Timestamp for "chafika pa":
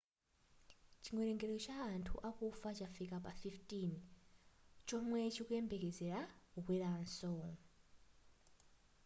2.77-3.31